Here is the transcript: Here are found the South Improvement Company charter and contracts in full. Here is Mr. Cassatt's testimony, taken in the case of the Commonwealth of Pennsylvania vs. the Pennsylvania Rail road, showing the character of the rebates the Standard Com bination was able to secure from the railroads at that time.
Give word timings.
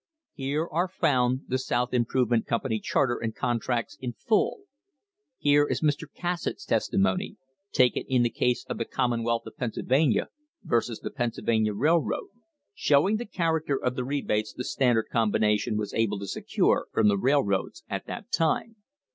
Here 0.33 0.65
are 0.65 0.87
found 0.87 1.41
the 1.47 1.59
South 1.59 1.93
Improvement 1.93 2.47
Company 2.47 2.79
charter 2.79 3.19
and 3.19 3.35
contracts 3.35 3.99
in 4.01 4.13
full. 4.13 4.61
Here 5.37 5.67
is 5.67 5.83
Mr. 5.83 6.05
Cassatt's 6.11 6.65
testimony, 6.65 7.37
taken 7.71 8.05
in 8.07 8.23
the 8.23 8.31
case 8.31 8.65
of 8.67 8.79
the 8.79 8.85
Commonwealth 8.85 9.43
of 9.45 9.57
Pennsylvania 9.57 10.29
vs. 10.63 11.01
the 11.01 11.11
Pennsylvania 11.11 11.75
Rail 11.75 11.99
road, 11.99 12.29
showing 12.73 13.17
the 13.17 13.27
character 13.27 13.75
of 13.75 13.95
the 13.95 14.03
rebates 14.03 14.51
the 14.55 14.63
Standard 14.63 15.05
Com 15.11 15.31
bination 15.31 15.77
was 15.77 15.93
able 15.93 16.17
to 16.17 16.25
secure 16.25 16.87
from 16.91 17.07
the 17.07 17.19
railroads 17.19 17.83
at 17.87 18.07
that 18.07 18.31
time. 18.31 18.77